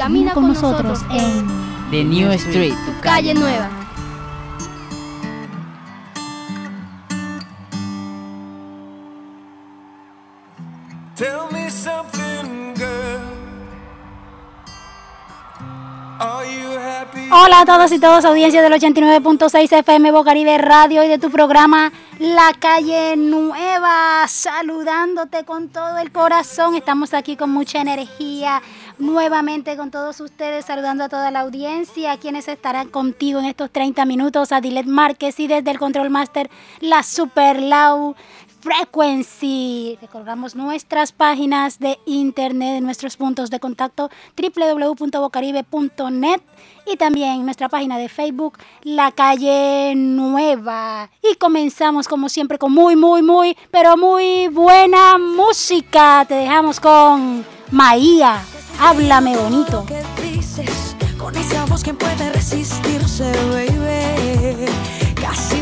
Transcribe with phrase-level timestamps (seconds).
[0.00, 1.46] camina con nosotros en
[1.90, 3.68] The New Street, tu calle nueva.
[17.32, 21.92] Hola a todos y todas, audiencia del 89.6 FM Bocaribe Radio y de tu programa
[22.18, 26.74] La Calle Nueva, saludándote con todo el corazón.
[26.74, 28.62] Estamos aquí con mucha energía,
[29.00, 34.04] nuevamente con todos ustedes, saludando a toda la audiencia, quienes estarán contigo en estos 30
[34.04, 36.50] minutos, a Dilet Márquez y desde el Control Master,
[36.80, 38.14] la Super Lau
[38.60, 39.98] Frequency.
[40.00, 46.40] Recordamos nuestras páginas de internet, nuestros puntos de contacto www.bocaribe.net
[46.86, 51.10] y también nuestra página de Facebook La Calle Nueva.
[51.22, 56.24] Y comenzamos como siempre con muy, muy, muy, pero muy buena música.
[56.28, 58.42] Te dejamos con Maía.
[58.82, 59.84] Háblame bonito.
[61.18, 64.64] Con esa voz que puede resistirse, baby.
[65.20, 65.60] Casi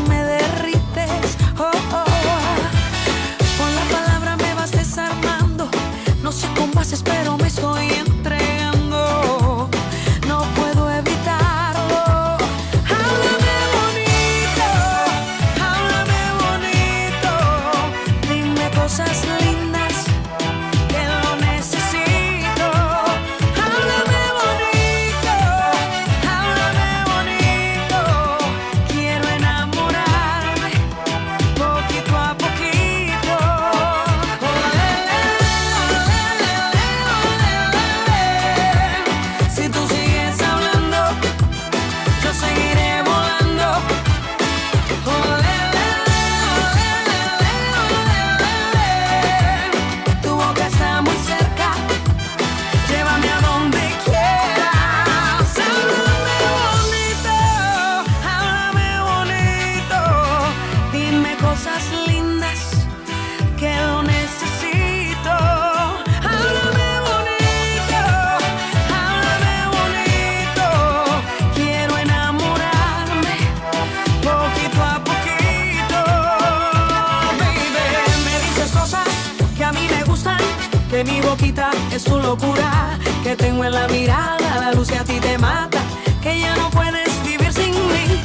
[83.23, 85.79] que tengo en la mirada la luz que a ti te mata,
[86.21, 88.21] que ya no puedes vivir sin mí,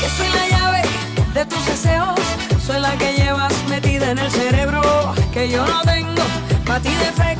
[0.00, 0.82] que soy la llave
[1.34, 2.18] de tus deseos,
[2.64, 4.82] soy la que llevas metida en el cerebro,
[5.32, 6.22] que yo no tengo
[6.66, 7.39] para ti defectos,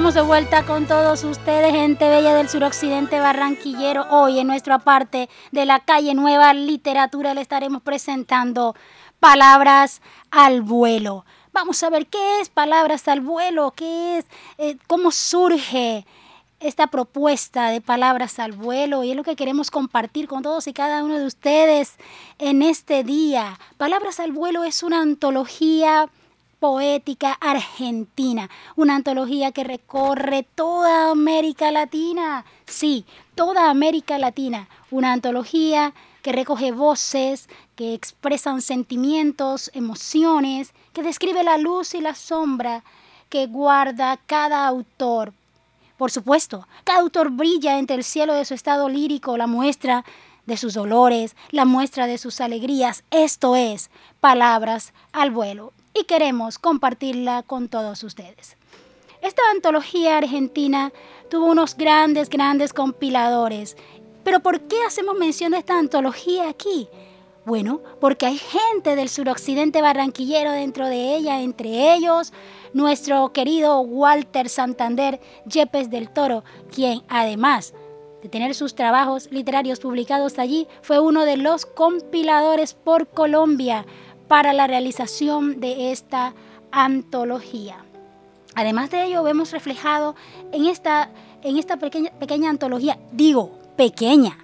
[0.00, 4.06] estamos de vuelta con todos ustedes, gente bella del suroccidente barranquillero.
[4.08, 8.74] Hoy en nuestra parte de la calle Nueva Literatura le estaremos presentando
[9.18, 10.00] Palabras
[10.30, 11.26] al vuelo.
[11.52, 14.24] Vamos a ver qué es Palabras al vuelo, qué es,
[14.56, 16.06] eh, cómo surge
[16.60, 20.72] esta propuesta de Palabras al vuelo y es lo que queremos compartir con todos y
[20.72, 21.96] cada uno de ustedes
[22.38, 23.58] en este día.
[23.76, 26.08] Palabras al vuelo es una antología
[26.60, 35.94] poética argentina, una antología que recorre toda América Latina, sí, toda América Latina, una antología
[36.22, 42.84] que recoge voces, que expresan sentimientos, emociones, que describe la luz y la sombra
[43.30, 45.32] que guarda cada autor.
[45.96, 50.04] Por supuesto, cada autor brilla entre el cielo de su estado lírico, la muestra
[50.44, 53.02] de sus dolores, la muestra de sus alegrías.
[53.10, 53.90] Esto es
[54.20, 58.56] Palabras al vuelo y queremos compartirla con todos ustedes.
[59.22, 60.92] Esta antología argentina
[61.28, 63.76] tuvo unos grandes, grandes compiladores.
[64.24, 66.88] Pero ¿por qué hacemos mención de esta antología aquí?
[67.44, 72.32] Bueno, porque hay gente del suroccidente barranquillero dentro de ella, entre ellos
[72.72, 77.74] nuestro querido Walter Santander Yepes del Toro, quien además
[78.22, 83.86] de tener sus trabajos literarios publicados allí, fue uno de los compiladores por Colombia
[84.30, 86.34] para la realización de esta
[86.70, 87.78] antología.
[88.54, 90.14] Además de ello, vemos reflejado
[90.52, 91.10] en esta,
[91.42, 94.38] en esta pequeña, pequeña antología, digo, pequeña,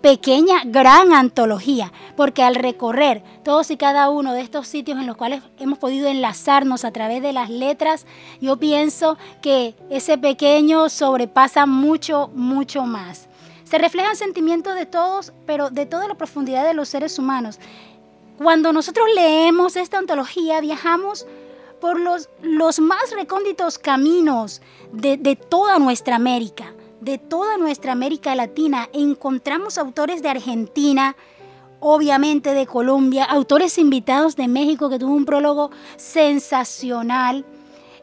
[0.00, 5.18] pequeña, gran antología, porque al recorrer todos y cada uno de estos sitios en los
[5.18, 8.06] cuales hemos podido enlazarnos a través de las letras,
[8.40, 13.28] yo pienso que ese pequeño sobrepasa mucho, mucho más.
[13.64, 17.58] Se reflejan sentimientos de todos, pero de toda la profundidad de los seres humanos.
[18.38, 21.26] Cuando nosotros leemos esta antología, viajamos
[21.80, 24.62] por los, los más recónditos caminos
[24.92, 28.88] de, de toda nuestra América de toda nuestra América Latina.
[28.92, 31.16] Encontramos autores de Argentina,
[31.80, 37.44] obviamente de Colombia, autores invitados de México que tuvo un prólogo sensacional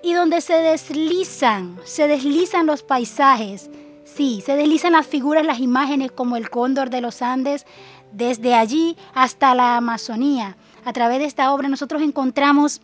[0.01, 3.69] y donde se deslizan, se deslizan los paisajes.
[4.03, 7.65] Sí, se deslizan las figuras, las imágenes como el cóndor de los Andes,
[8.13, 10.55] desde allí hasta la Amazonía.
[10.85, 12.81] A través de esta obra nosotros encontramos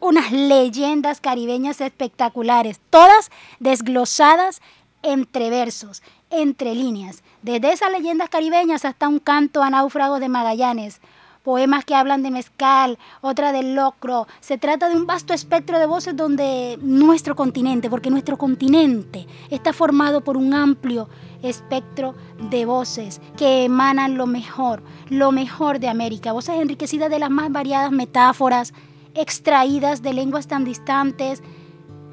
[0.00, 4.60] unas leyendas caribeñas espectaculares, todas desglosadas
[5.02, 11.00] entre versos, entre líneas, desde esas leyendas caribeñas hasta un canto a náufragos de Magallanes,
[11.44, 14.26] poemas que hablan de mezcal, otra del locro.
[14.40, 19.72] Se trata de un vasto espectro de voces donde nuestro continente, porque nuestro continente está
[19.72, 21.08] formado por un amplio
[21.42, 22.14] espectro
[22.50, 27.52] de voces que emanan lo mejor, lo mejor de América, voces enriquecidas de las más
[27.52, 28.72] variadas metáforas,
[29.14, 31.42] extraídas de lenguas tan distantes,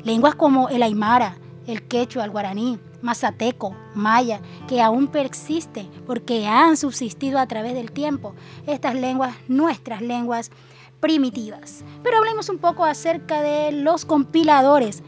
[0.04, 1.38] lenguas como el aymara,
[1.68, 7.92] el quechua, el guaraní, mazateco, maya, que aún persiste porque han subsistido a través del
[7.92, 8.36] tiempo
[8.68, 10.52] estas lenguas, nuestras lenguas
[11.00, 11.84] primitivas.
[12.04, 15.04] Pero hablemos un poco acerca de los compiladores.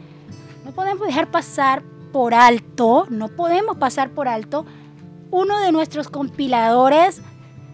[0.64, 4.64] No podemos dejar pasar por alto, no podemos pasar por alto
[5.30, 7.20] uno de nuestros compiladores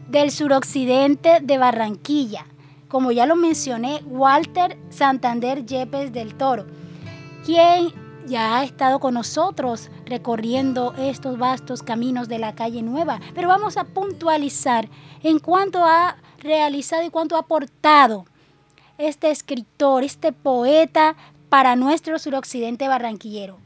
[0.08, 2.46] del suroccidente de Barranquilla.
[2.88, 6.66] Como ya lo mencioné, Walter Santander Yepes del Toro,
[7.44, 7.92] quien
[8.26, 13.76] ya ha estado con nosotros recorriendo estos vastos caminos de la calle nueva, pero vamos
[13.76, 14.88] a puntualizar
[15.22, 18.24] en cuanto ha realizado y cuánto ha aportado
[18.98, 21.16] este escritor, este poeta
[21.48, 23.58] para nuestro suroccidente barranquillero.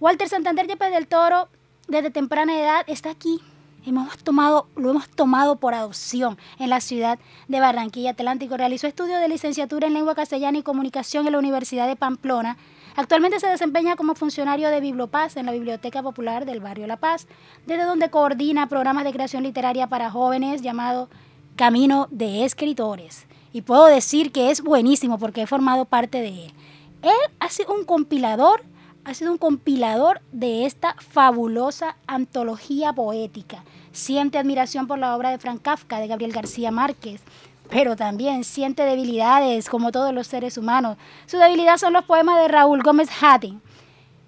[0.00, 1.48] Walter Santander Yepes del Toro,
[1.88, 3.40] desde temprana edad, está aquí.
[3.84, 7.18] Hemos tomado, lo hemos tomado por adopción en la ciudad
[7.48, 8.56] de Barranquilla Atlántico.
[8.56, 12.56] Realizó estudios de licenciatura en lengua castellana y comunicación en la Universidad de Pamplona
[12.94, 17.26] Actualmente se desempeña como funcionario de Bibliopaz en la Biblioteca Popular del Barrio La Paz,
[17.66, 21.08] desde donde coordina programas de creación literaria para jóvenes llamado
[21.56, 23.26] Camino de Escritores.
[23.52, 26.52] Y puedo decir que es buenísimo porque he formado parte de él.
[27.00, 28.62] Él ha sido un compilador,
[29.04, 33.64] ha sido un compilador de esta fabulosa antología poética.
[33.92, 37.20] Siente admiración por la obra de Frank Kafka, de Gabriel García Márquez,
[37.68, 40.96] pero también siente debilidades como todos los seres humanos.
[41.26, 43.60] Su debilidad son los poemas de Raúl Gómez Hadding.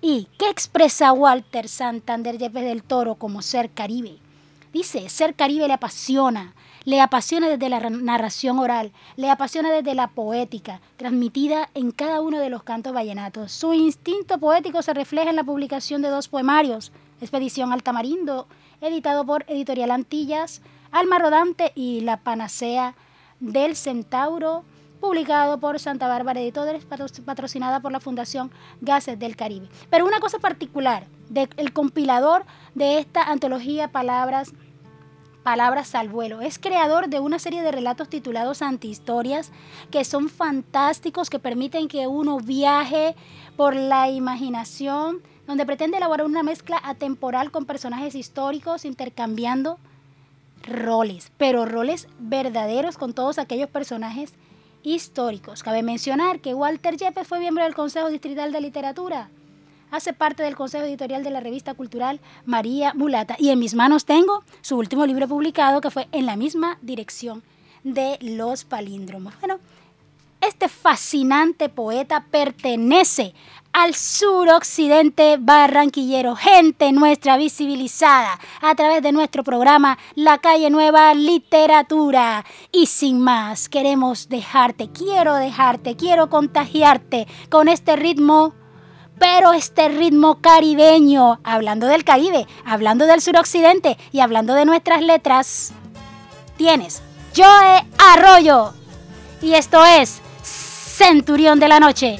[0.00, 4.18] ¿Y qué expresa Walter Santander Yepes del Toro como ser caribe?
[4.72, 6.54] Dice, ser caribe le apasiona,
[6.84, 12.38] le apasiona desde la narración oral, le apasiona desde la poética, transmitida en cada uno
[12.38, 13.52] de los cantos vallenatos.
[13.52, 18.46] Su instinto poético se refleja en la publicación de dos poemarios, Expedición al Tamarindo,
[18.80, 22.94] editado por Editorial Antillas, Alma Rodante y La Panacea
[23.40, 24.64] del Centauro,
[25.00, 26.84] publicado por Santa Bárbara Editores,
[27.24, 29.68] patrocinada por la Fundación Gases del Caribe.
[29.90, 32.44] Pero una cosa particular del compilador
[32.74, 34.52] de esta antología Palabras
[35.44, 36.40] Palabras al vuelo.
[36.40, 39.52] Es creador de una serie de relatos titulados Antihistorias
[39.90, 43.14] que son fantásticos, que permiten que uno viaje
[43.54, 49.78] por la imaginación, donde pretende elaborar una mezcla atemporal con personajes históricos intercambiando
[50.62, 54.32] roles, pero roles verdaderos con todos aquellos personajes
[54.82, 55.62] históricos.
[55.62, 59.28] Cabe mencionar que Walter Yepes fue miembro del Consejo Distrital de Literatura.
[59.94, 63.36] Hace parte del Consejo Editorial de la revista cultural María Mulata.
[63.38, 67.44] Y en mis manos tengo su último libro publicado que fue en la misma dirección
[67.84, 69.38] de los palíndromos.
[69.38, 69.60] Bueno,
[70.40, 73.34] este fascinante poeta pertenece
[73.72, 82.44] al suroccidente barranquillero, gente nuestra visibilizada a través de nuestro programa La Calle Nueva Literatura.
[82.72, 88.54] Y sin más, queremos dejarte, quiero dejarte, quiero contagiarte con este ritmo
[89.18, 95.72] pero este ritmo caribeño, hablando del Caribe, hablando del suroccidente y hablando de nuestras letras,
[96.56, 97.02] tienes
[97.36, 98.72] Joe Arroyo.
[99.42, 102.18] Y esto es Centurión de la Noche.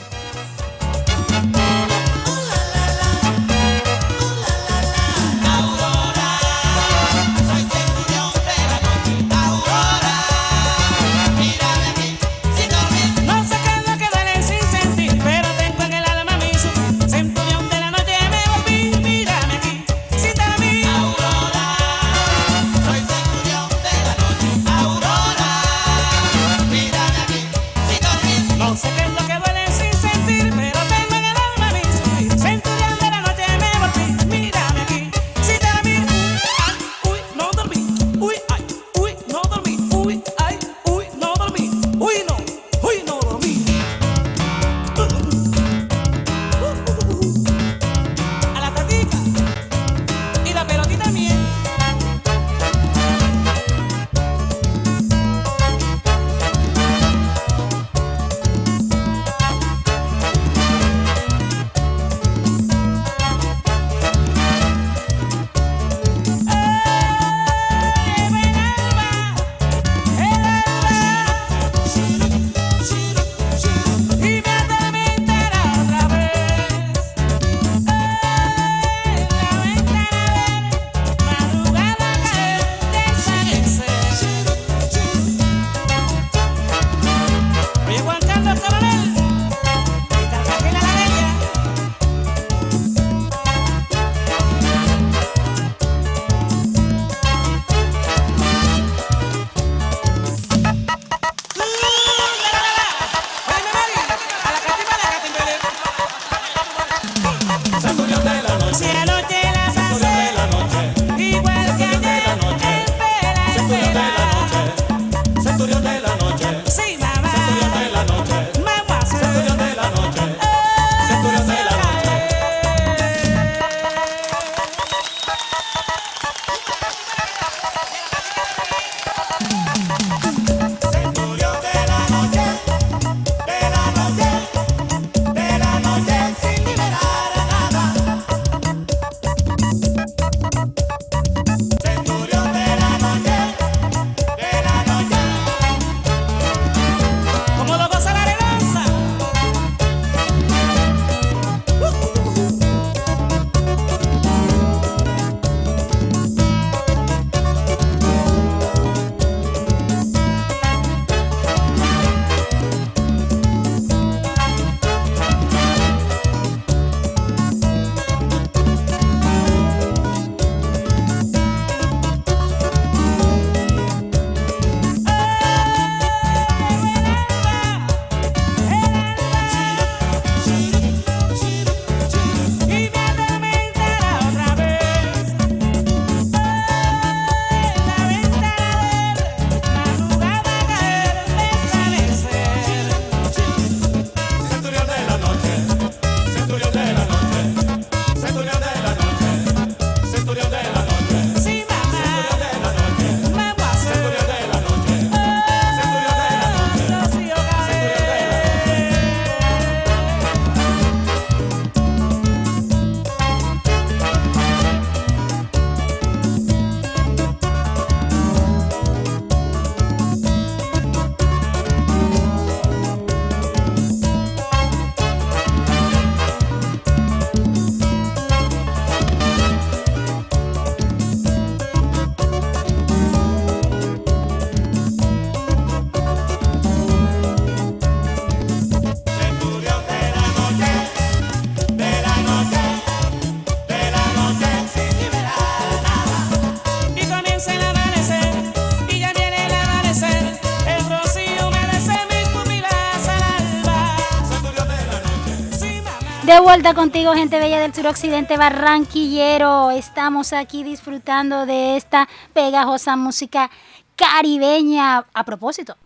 [256.55, 259.73] Volta contigo, gente bella del suroccidente barranquillero.
[259.73, 263.51] Estamos aquí disfrutando de esta pegajosa música
[263.97, 265.05] caribeña.
[265.13, 265.77] A propósito,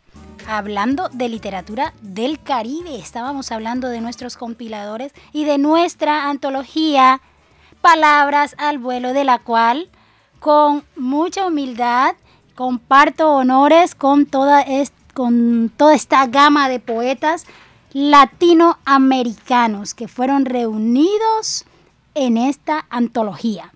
[0.47, 7.23] hablando de literatura del Caribe, estábamos hablando de nuestros compiladores y de nuestra antología
[7.81, 9.89] Palabras al vuelo, de la cual
[10.39, 12.15] con mucha humildad
[12.55, 17.47] comparto honores con toda esta gama de poetas
[17.93, 21.65] latinoamericanos que fueron reunidos
[22.15, 23.73] en esta antología.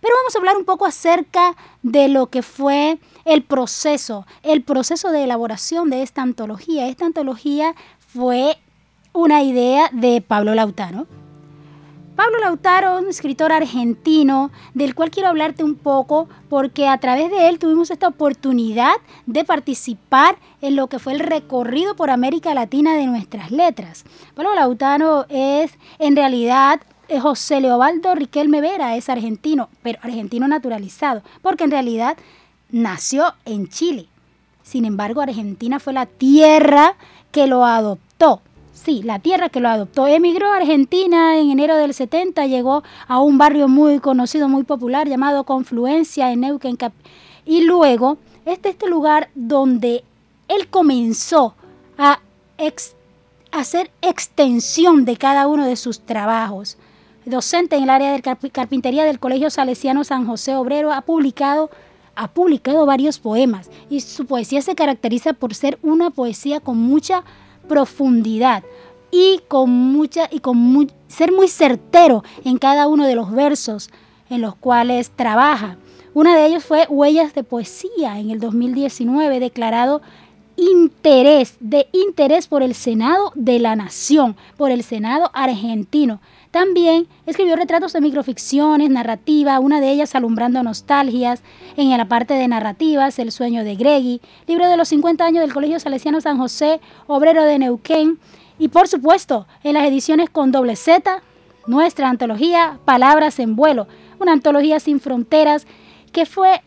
[0.00, 5.12] Pero vamos a hablar un poco acerca de lo que fue el proceso, el proceso
[5.12, 6.88] de elaboración de esta antología.
[6.88, 8.58] Esta antología fue
[9.12, 11.06] una idea de Pablo Lautaro,
[12.16, 17.48] Pablo Lautaro, un escritor argentino, del cual quiero hablarte un poco porque a través de
[17.48, 18.92] él tuvimos esta oportunidad
[19.24, 24.04] de participar en lo que fue el recorrido por América Latina de nuestras letras.
[24.34, 31.22] Pablo Lautaro es en realidad eh, José Leobaldo Riquelme Vera, es argentino, pero argentino naturalizado,
[31.40, 32.18] porque en realidad
[32.70, 34.06] nació en Chile.
[34.62, 36.94] Sin embargo, Argentina fue la tierra
[37.30, 38.42] que lo adoptó.
[38.84, 40.08] Sí, la tierra que lo adoptó.
[40.08, 45.08] Emigró a Argentina en enero del 70, llegó a un barrio muy conocido, muy popular,
[45.08, 46.76] llamado Confluencia en Neuquén.
[47.46, 50.02] Y luego, este este lugar donde
[50.48, 51.54] él comenzó
[51.96, 52.18] a
[53.52, 56.76] hacer extensión de cada uno de sus trabajos.
[57.24, 61.70] Docente en el área de carp- carpintería del Colegio Salesiano San José Obrero, ha publicado,
[62.16, 67.22] ha publicado varios poemas y su poesía se caracteriza por ser una poesía con mucha
[67.72, 68.62] profundidad
[69.10, 73.88] y con mucha y con ser muy certero en cada uno de los versos
[74.28, 75.78] en los cuales trabaja.
[76.12, 80.02] Una de ellos fue Huellas de Poesía en el 2019, declarado
[80.56, 86.20] interés, de interés por el Senado de la Nación, por el Senado argentino.
[86.52, 91.42] También escribió retratos de microficciones, narrativa, una de ellas alumbrando nostalgias,
[91.78, 95.54] en la parte de narrativas, El sueño de Greggy, libro de los 50 años del
[95.54, 98.18] Colegio Salesiano San José, obrero de Neuquén,
[98.58, 101.22] y por supuesto, en las ediciones con doble Z,
[101.66, 103.86] nuestra antología Palabras en vuelo,
[104.20, 105.66] una antología sin fronteras
[106.12, 106.60] que fue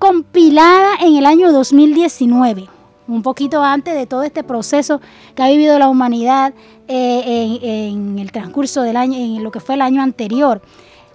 [0.00, 2.68] compilada en el año 2019,
[3.10, 5.00] un poquito antes de todo este proceso
[5.34, 6.54] que ha vivido la humanidad
[6.88, 10.62] eh, en, el transcurso del año, en lo que fue el año anterior.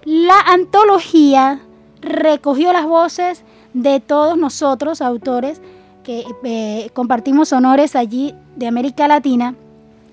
[0.04, 1.60] La antología
[2.00, 5.60] recogió las voces de todos nosotros, autores,
[6.04, 9.54] que eh, compartimos honores allí de América Latina,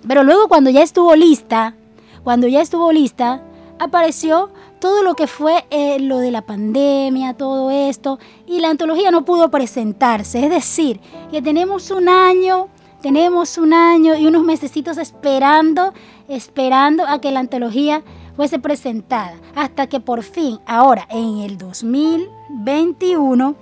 [0.08, 1.76] pero luego cuando ya estuvo lista,
[2.24, 3.42] cuando ya estuvo lista,
[3.78, 4.50] apareció
[4.84, 9.24] todo lo que fue eh, lo de la pandemia, todo esto, y la antología no
[9.24, 10.44] pudo presentarse.
[10.44, 11.00] Es decir,
[11.32, 12.68] que tenemos un año,
[13.02, 15.94] tenemos un año y unos mesecitos esperando,
[16.28, 18.04] esperando a que la antología
[18.36, 23.56] fuese presentada, hasta que por fin, ahora en el 2021,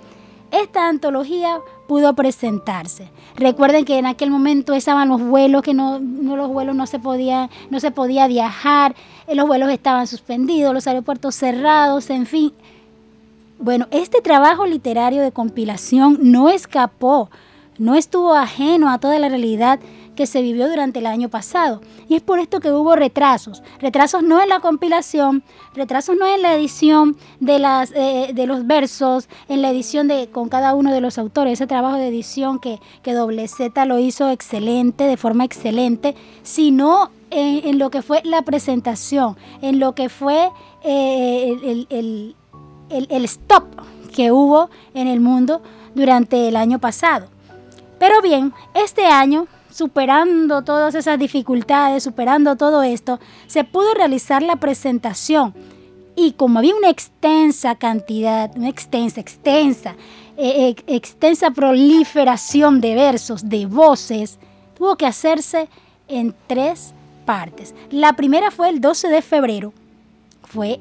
[0.50, 1.60] esta antología
[1.92, 3.10] pudo presentarse.
[3.36, 6.98] Recuerden que en aquel momento estaban los vuelos, que no, no los vuelos no se
[6.98, 8.94] podía, no se podía viajar,
[9.26, 12.50] eh, los vuelos estaban suspendidos, los aeropuertos cerrados, en fin.
[13.58, 17.28] Bueno, este trabajo literario de compilación no escapó,
[17.76, 19.78] no estuvo ajeno a toda la realidad
[20.14, 21.80] que se vivió durante el año pasado.
[22.08, 23.62] Y es por esto que hubo retrasos.
[23.80, 25.42] Retrasos no en la compilación,
[25.74, 30.28] retrasos no en la edición de, las, eh, de los versos, en la edición de
[30.28, 31.54] con cada uno de los autores.
[31.54, 37.10] Ese trabajo de edición que, que Doble Z lo hizo excelente, de forma excelente, sino
[37.30, 40.50] en, lo que fue la presentación, en lo que fue
[40.82, 42.36] eh, el, el,
[42.90, 43.64] el, el stop
[44.14, 45.62] que hubo en el mundo
[45.94, 47.28] durante el año pasado.
[47.98, 54.56] Pero bien, este año superando todas esas dificultades, superando todo esto, se pudo realizar la
[54.56, 55.54] presentación.
[56.14, 59.96] Y como había una extensa cantidad, una extensa, extensa,
[60.36, 64.38] eh, eh, extensa proliferación de versos, de voces,
[64.76, 65.68] tuvo que hacerse
[66.08, 66.92] en tres
[67.24, 67.74] partes.
[67.90, 69.72] La primera fue el 12 de febrero,
[70.42, 70.80] fue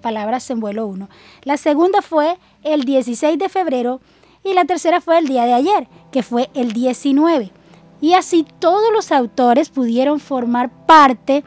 [0.00, 1.08] Palabras en vuelo 1.
[1.44, 4.00] La segunda fue el 16 de febrero
[4.42, 7.52] y la tercera fue el día de ayer, que fue el 19.
[8.00, 11.44] Y así todos los autores pudieron formar parte,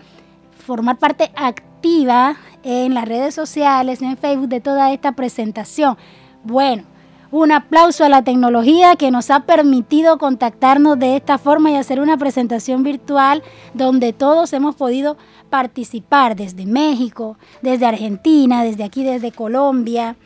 [0.66, 5.98] formar parte activa en las redes sociales, en Facebook, de toda esta presentación.
[6.44, 6.84] Bueno,
[7.32, 12.02] un aplauso a la tecnología que nos ha permitido contactarnos de esta forma y hacer
[12.02, 13.42] una presentación virtual
[13.74, 15.18] donde todos hemos podido
[15.50, 20.18] participar desde México, desde Argentina, desde aquí, desde Colombia.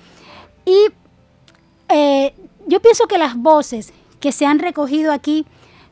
[0.65, 0.87] Y
[1.89, 2.33] eh,
[2.65, 5.45] yo pienso que las voces que se han recogido aquí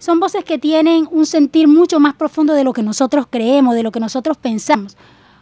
[0.04, 3.84] son voces que tienen un sentir mucho más profundo de lo que nosotros creemos, de
[3.84, 4.98] lo que nosotros pensamos.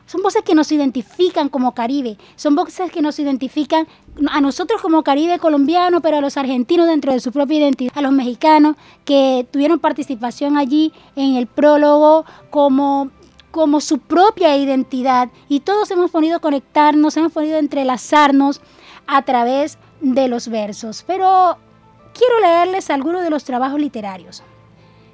[0.06, 3.88] Son voces que nos identifican como Caribe, son voces que nos identifican
[4.30, 8.02] a nosotros como Caribe colombiano, pero a los argentinos dentro de su propia identidad, a
[8.04, 13.10] los mexicanos que tuvieron participación allí en el prólogo como,
[13.50, 18.62] como su propia identidad y todos hemos podido conectarnos, hemos podido entrelazarnos
[19.08, 21.04] a través de los versos.
[21.08, 21.58] Pero
[22.13, 24.43] quiero leerles algunos de los trabajos literarios.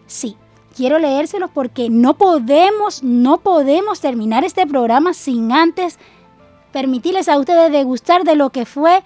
[0.08, 0.38] Sí,
[0.76, 6.00] quiero leérselos porque no podemos, no podemos terminar este programa sin antes
[6.72, 9.04] permitirles a ustedes degustar de lo que fue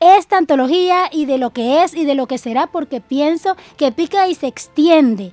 [0.00, 3.92] esta antología y de lo que es y de lo que será, porque pienso que
[3.92, 5.32] pica y se extiende.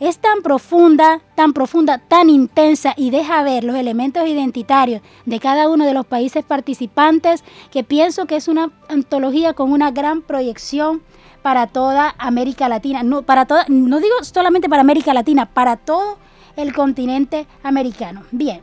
[0.00, 5.68] Es tan profunda, tan profunda, tan intensa y deja ver los elementos identitarios de cada
[5.68, 11.02] uno de los países participantes que pienso que es una antología con una gran proyección
[11.42, 13.02] para toda América Latina.
[13.02, 16.18] No, para toda, no digo solamente para América Latina, para todo
[16.56, 18.22] el continente americano.
[18.30, 18.60] Bien,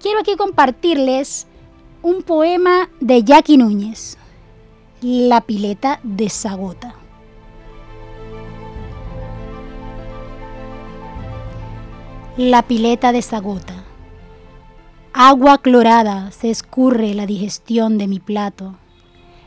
[0.00, 1.46] quiero aquí compartirles
[2.02, 4.16] un poema de Jackie Núñez,
[5.02, 6.94] La pileta de Sagota.
[12.36, 13.74] La pileta de Sagota.
[15.12, 18.76] Agua clorada se escurre la digestión de mi plato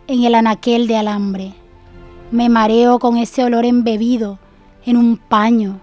[0.07, 1.53] en el anaquel de alambre.
[2.31, 4.39] Me mareo con ese olor embebido
[4.85, 5.79] en un paño.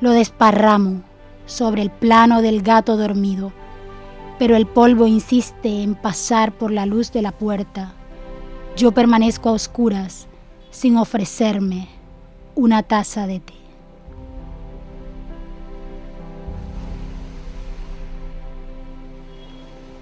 [0.00, 1.02] Lo desparramo
[1.46, 3.52] sobre el plano del gato dormido
[4.40, 7.92] pero el polvo insiste en pasar por la luz de la puerta.
[8.74, 10.28] Yo permanezco a oscuras
[10.70, 11.88] sin ofrecerme
[12.54, 13.52] una taza de té.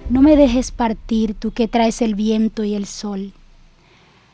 [0.08, 3.32] No me dejes partir tú que traes el viento y el sol.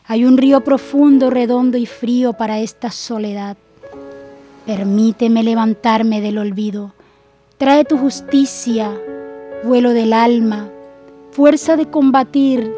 [0.06, 3.56] Hay un río profundo, redondo y frío para esta soledad.
[4.66, 6.92] Permíteme levantarme del olvido.
[7.56, 8.92] Trae tu justicia,
[9.64, 10.68] vuelo del alma,
[11.30, 12.70] fuerza de combatir,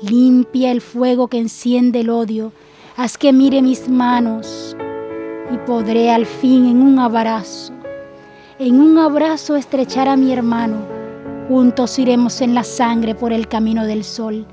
[0.00, 2.50] limpia el fuego que enciende el odio,
[2.96, 4.74] haz que mire mis manos
[5.52, 7.74] y podré al fin en un abrazo,
[8.58, 10.78] en un abrazo estrechar a mi hermano,
[11.46, 14.46] juntos iremos en la sangre por el camino del sol.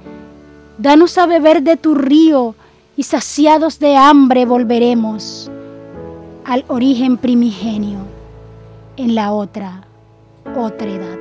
[0.78, 2.56] Danos a beber de tu río
[2.96, 5.52] y saciados de hambre volveremos
[6.46, 8.00] al origen primigenio
[8.98, 9.84] en la otra,
[10.56, 11.18] otra edad.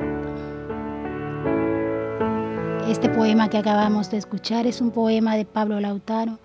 [2.88, 6.38] Este poema que acabamos de escuchar es un poema de Pablo Lautaro,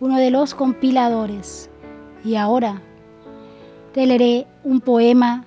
[0.00, 1.70] uno de los compiladores.
[2.24, 2.80] Y ahora
[3.92, 5.44] te leeré un poema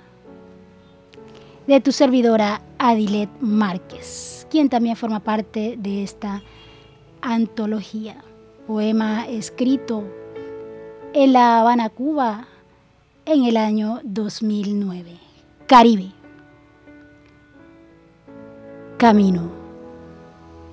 [1.68, 6.42] de tu servidora Adilet Márquez, quien también forma parte de esta
[7.22, 8.18] antología.
[8.68, 10.04] Poema escrito
[11.14, 12.48] en La Habana, Cuba,
[13.26, 15.18] en el año 2009.
[15.68, 16.12] Caribe.
[18.98, 19.50] Camino.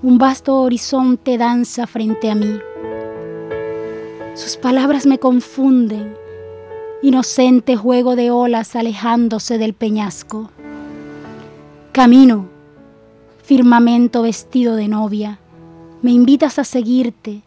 [0.02, 2.60] Un vasto horizonte danza frente a mí.
[4.34, 6.14] Sus palabras me confunden,
[7.02, 10.50] inocente juego de olas alejándose del peñasco.
[11.90, 12.46] Camino,
[13.42, 15.40] firmamento vestido de novia,
[16.02, 17.42] me invitas a seguirte,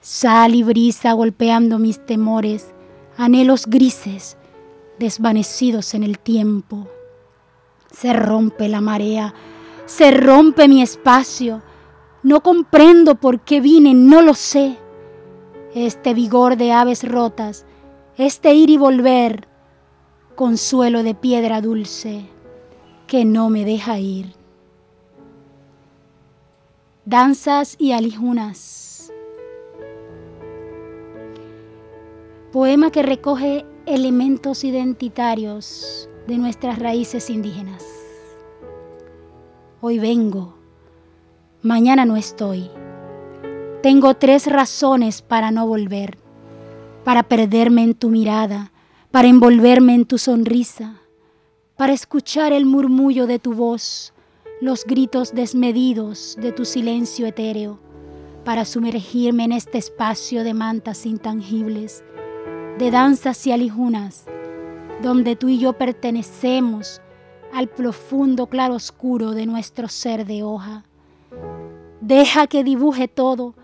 [0.00, 2.72] sal y brisa golpeando mis temores,
[3.16, 4.36] anhelos grises,
[4.98, 6.88] desvanecidos en el tiempo.
[7.92, 9.34] Se rompe la marea,
[9.86, 11.62] se rompe mi espacio,
[12.22, 14.76] no comprendo por qué vine, no lo sé.
[15.74, 17.66] Este vigor de aves rotas,
[18.16, 19.46] este ir y volver,
[20.36, 22.26] consuelo de piedra dulce
[23.06, 24.39] que no me deja ir.
[27.10, 29.12] Danzas y alijunas.
[32.52, 37.84] Poema que recoge elementos identitarios de nuestras raíces indígenas.
[39.80, 40.54] Hoy vengo
[41.62, 42.70] mañana no estoy.
[43.82, 46.16] Tengo tres razones para no volver,
[47.02, 48.70] para perderme en tu mirada,
[49.10, 51.00] para envolverme en tu sonrisa,
[51.76, 54.12] para escuchar el murmullo de tu voz,
[54.60, 57.78] los gritos desmedidos de tu silencio etéreo,
[58.44, 62.04] para sumergirme en este espacio de mantas intangibles,
[62.78, 64.26] de danzas y alijunas,
[65.02, 67.00] donde tú y yo pertenecemos
[67.52, 70.84] al profundo claro oscuro de nuestro ser de hoja
[72.00, 73.54] Deja que dibuje todo,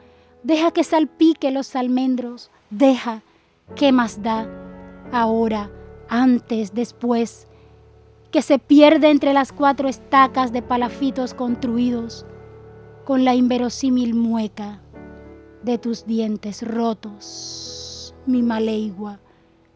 [0.42, 3.22] deja que salpique los almendros, deja,
[3.74, 4.46] ¿qué más da?
[5.10, 5.70] Ahora,
[6.08, 7.48] antes, después,
[8.36, 12.26] que se pierde entre las cuatro estacas de palafitos construidos
[13.06, 14.82] con la inverosímil mueca
[15.62, 18.14] de tus dientes rotos.
[18.26, 19.20] Mi maleigua,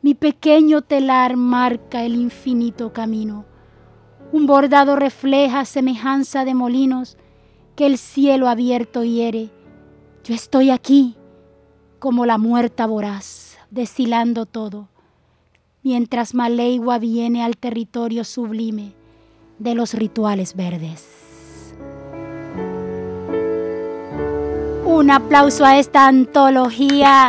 [0.02, 3.46] mi pequeño telar marca el infinito camino.
[4.30, 7.16] Un bordado refleja semejanza de molinos
[7.76, 9.48] que el cielo abierto hiere.
[10.22, 11.16] Yo estoy aquí
[11.98, 14.90] como la muerta voraz, deshilando todo,
[15.82, 18.92] mientras Maleigua viene al territorio sublime
[19.58, 21.74] de los rituales verdes.
[24.84, 27.28] Un aplauso a esta antología,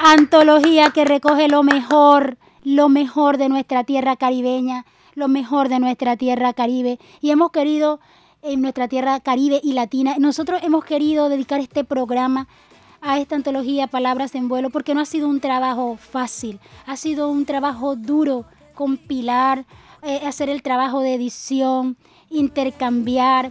[0.00, 6.16] antología que recoge lo mejor, lo mejor de nuestra tierra caribeña, lo mejor de nuestra
[6.16, 8.00] tierra caribe, y hemos querido
[8.42, 10.16] en nuestra tierra caribe y latina.
[10.18, 12.48] Nosotros hemos querido dedicar este programa
[13.02, 17.28] a esta antología Palabras en Vuelo porque no ha sido un trabajo fácil, ha sido
[17.30, 19.66] un trabajo duro compilar,
[20.02, 21.96] eh, hacer el trabajo de edición,
[22.30, 23.50] intercambiar.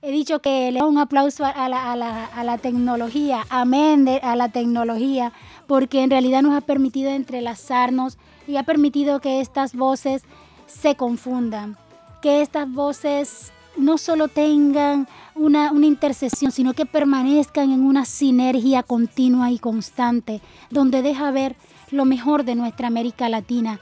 [0.00, 4.04] He dicho que le doy un aplauso a la, a la- a la tecnología, amén
[4.04, 5.32] de- a la tecnología,
[5.66, 10.22] porque en realidad nos ha permitido entrelazarnos y ha permitido que estas voces
[10.66, 11.76] se confundan,
[12.22, 18.82] que estas voces no solo tengan una, una intercesión, sino que permanezcan en una sinergia
[18.82, 21.56] continua y constante, donde deja ver
[21.90, 23.80] lo mejor de nuestra América Latina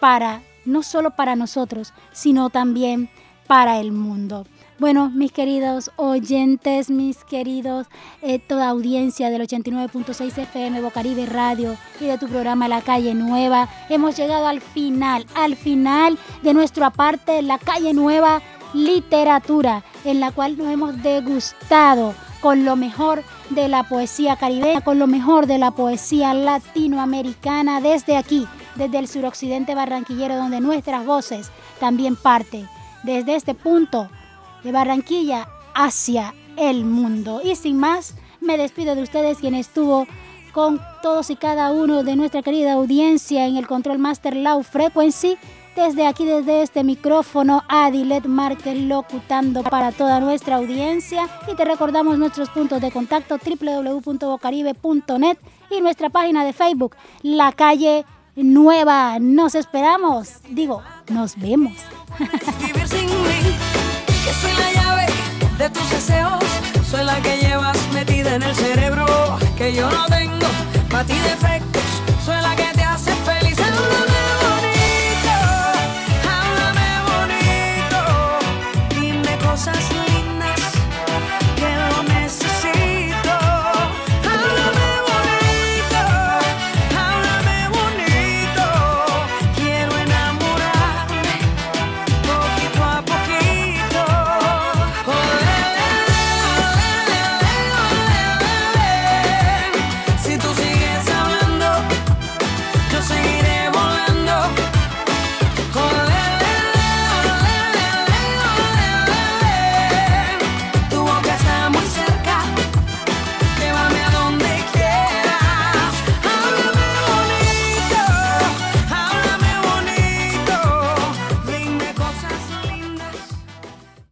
[0.00, 3.08] para, no solo para nosotros, sino también
[3.46, 4.46] para el mundo.
[4.78, 7.86] Bueno, mis queridos oyentes, mis queridos,
[8.20, 13.70] eh, toda audiencia del 89.6 FM Bocaribe Radio y de tu programa La Calle Nueva,
[13.88, 18.42] hemos llegado al final, al final de nuestra parte, La Calle Nueva
[18.76, 24.98] Literatura, en la cual nos hemos degustado con lo mejor de la poesía caribeña, con
[24.98, 31.50] lo mejor de la poesía latinoamericana desde aquí, desde el suroccidente barranquillero, donde nuestras voces
[31.80, 32.68] también parten
[33.02, 34.10] desde este punto
[34.62, 37.40] de Barranquilla hacia el mundo.
[37.42, 40.06] Y sin más, me despido de ustedes quien estuvo
[40.52, 45.36] con todos y cada uno de nuestra querida audiencia en el Control Master Low Frequency.
[45.76, 51.28] Desde aquí, desde este micrófono, Adilet Márquez locutando para toda nuestra audiencia.
[51.52, 55.36] Y te recordamos nuestros puntos de contacto www.bocaribe.net
[55.70, 59.18] y nuestra página de Facebook, La Calle Nueva.
[59.20, 60.36] Nos esperamos.
[60.48, 61.74] Digo, nos vemos.
[62.58, 63.54] vivir sin mí,
[64.24, 65.06] que soy la llave
[65.58, 66.42] de tus deseos,
[66.90, 69.04] soy la que llevas metida en el cerebro,
[69.58, 70.46] que yo no tengo
[70.88, 71.75] para ti de frente.